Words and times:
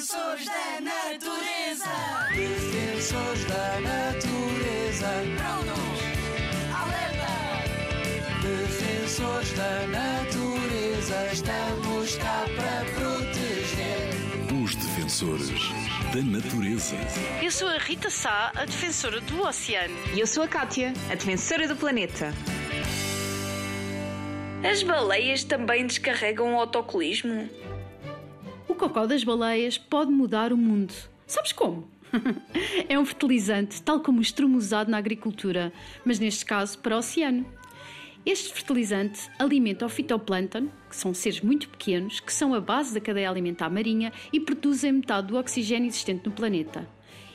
Defensores 0.00 0.46
da 0.46 0.80
natureza. 0.80 1.84
Defensores 2.34 3.44
da 3.44 3.80
natureza. 3.80 5.08
Prontos. 5.36 6.00
Alerta. 6.74 7.28
Defensores 8.40 9.52
da 9.52 9.86
natureza. 9.88 11.28
Estamos 11.30 12.16
cá 12.16 12.46
para 12.56 12.84
proteger. 12.94 14.08
Os 14.64 14.74
defensores 14.74 15.68
da 16.14 16.22
natureza. 16.22 16.96
Eu 17.42 17.50
sou 17.50 17.68
a 17.68 17.76
Rita 17.76 18.08
Sá, 18.08 18.52
a 18.54 18.64
defensora 18.64 19.20
do 19.20 19.42
oceano. 19.42 19.94
E 20.14 20.20
eu 20.20 20.26
sou 20.26 20.42
a 20.42 20.48
Kátia, 20.48 20.94
a 21.10 21.14
defensora 21.14 21.68
do 21.68 21.76
planeta. 21.76 22.32
As 24.64 24.82
baleias 24.82 25.44
também 25.44 25.86
descarregam 25.86 26.54
o 26.54 26.58
autocolismo? 26.58 27.50
Cocó 28.80 29.06
das 29.06 29.22
baleias 29.22 29.76
pode 29.76 30.10
mudar 30.10 30.54
o 30.54 30.56
mundo. 30.56 30.94
Sabes 31.26 31.52
como? 31.52 31.86
é 32.88 32.98
um 32.98 33.04
fertilizante, 33.04 33.82
tal 33.82 34.00
como 34.00 34.20
o 34.20 34.22
estrumo 34.22 34.56
usado 34.56 34.90
na 34.90 34.96
agricultura, 34.96 35.70
mas 36.02 36.18
neste 36.18 36.46
caso 36.46 36.78
para 36.78 36.96
o 36.96 36.98
oceano. 36.98 37.44
Este 38.24 38.54
fertilizante 38.54 39.28
alimenta 39.38 39.84
o 39.84 39.88
fitoplâncton, 39.90 40.68
que 40.88 40.96
são 40.96 41.12
seres 41.12 41.42
muito 41.42 41.68
pequenos, 41.68 42.20
que 42.20 42.32
são 42.32 42.54
a 42.54 42.60
base 42.60 42.94
da 42.94 43.02
cadeia 43.02 43.28
alimentar 43.28 43.68
marinha 43.68 44.14
e 44.32 44.40
produzem 44.40 44.92
metade 44.92 45.26
do 45.26 45.36
oxigênio 45.36 45.88
existente 45.88 46.24
no 46.24 46.32
planeta. 46.32 46.88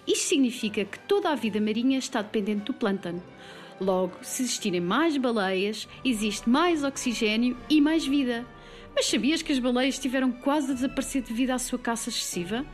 Isto 0.07 0.29
significa 0.29 0.83
que 0.83 0.97
toda 0.97 1.29
a 1.29 1.35
vida 1.35 1.61
marinha 1.61 1.99
está 1.99 2.23
dependente 2.23 2.65
do 2.65 2.73
plâncton. 2.73 3.21
Logo, 3.79 4.17
se 4.23 4.41
existirem 4.41 4.81
mais 4.81 5.15
baleias, 5.15 5.87
existe 6.03 6.49
mais 6.49 6.83
oxigênio 6.83 7.55
e 7.69 7.79
mais 7.79 8.03
vida. 8.03 8.47
Mas 8.95 9.07
sabias 9.07 9.41
que 9.41 9.51
as 9.51 9.59
baleias 9.59 9.99
tiveram 9.99 10.31
quase 10.31 10.71
a 10.71 10.73
desaparecer 10.73 11.21
devido 11.21 11.51
à 11.51 11.59
sua 11.59 11.77
caça 11.77 12.09
excessiva? 12.09 12.65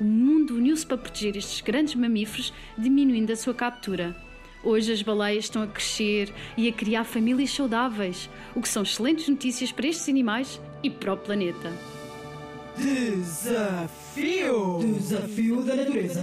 O 0.00 0.04
mundo 0.04 0.56
uniu-se 0.56 0.84
para 0.84 0.98
proteger 0.98 1.36
estes 1.36 1.60
grandes 1.60 1.94
mamíferos, 1.94 2.52
diminuindo 2.76 3.32
a 3.32 3.36
sua 3.36 3.54
captura. 3.54 4.16
Hoje 4.64 4.92
as 4.92 5.02
baleias 5.02 5.44
estão 5.44 5.62
a 5.62 5.68
crescer 5.68 6.32
e 6.56 6.68
a 6.68 6.72
criar 6.72 7.04
famílias 7.04 7.50
saudáveis, 7.50 8.28
o 8.54 8.60
que 8.60 8.68
são 8.68 8.82
excelentes 8.82 9.28
notícias 9.28 9.70
para 9.70 9.86
estes 9.86 10.08
animais 10.08 10.60
e 10.82 10.90
para 10.90 11.14
o 11.14 11.16
planeta. 11.16 11.72
Desafio! 12.76 14.78
Desafio 14.80 15.62
da 15.62 15.76
natureza. 15.76 16.22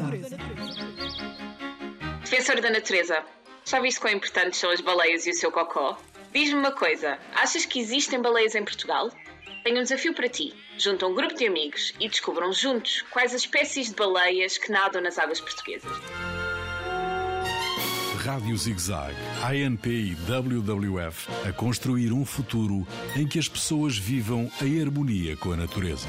Defensor 2.22 2.62
da 2.62 2.70
natureza, 2.70 3.24
já 3.66 3.80
viste 3.80 4.00
quão 4.00 4.14
importantes 4.14 4.60
são 4.60 4.72
as 4.72 4.82
baleias 4.82 5.26
e 5.26 5.32
o 5.32 5.34
seu 5.34 5.52
cocó? 5.52 5.98
Diz-me 6.34 6.60
uma 6.60 6.72
coisa, 6.72 7.18
achas 7.34 7.66
que 7.66 7.80
existem 7.80 8.22
baleias 8.22 8.54
em 8.54 8.64
Portugal? 8.64 9.10
Tenho 9.64 9.80
um 9.80 9.84
desafio 9.84 10.14
para 10.14 10.30
ti. 10.30 10.54
Junta 10.78 11.08
um 11.08 11.16
grupo 11.16 11.34
de 11.34 11.48
amigos 11.48 11.94
e 12.00 12.08
descubram 12.08 12.54
juntos 12.54 13.02
quais 13.10 13.34
as 13.34 13.42
espécies 13.42 13.90
de 13.90 13.96
baleias 13.96 14.58
que 14.58 14.72
nadam 14.72 15.02
nas 15.02 15.18
águas 15.18 15.42
portuguesas. 15.42 15.92
Rádio 18.24 18.56
ZigZag, 18.56 19.16
ANP 19.44 19.90
e 19.90 20.16
WWF 20.16 21.30
a 21.48 21.52
construir 21.52 22.14
um 22.14 22.24
futuro 22.24 22.86
em 23.16 23.28
que 23.28 23.40
as 23.40 23.48
pessoas 23.48 23.98
vivam 23.98 24.52
em 24.62 24.82
harmonia 24.82 25.36
com 25.36 25.52
a 25.52 25.58
natureza. 25.58 26.08